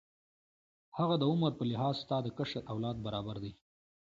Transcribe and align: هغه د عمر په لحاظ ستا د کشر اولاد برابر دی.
هغه 0.97 1.15
د 1.19 1.23
عمر 1.31 1.51
په 1.59 1.63
لحاظ 1.71 1.95
ستا 2.03 2.17
د 2.23 2.27
کشر 2.37 2.61
اولاد 2.73 2.97
برابر 3.05 3.37
دی. 3.43 3.51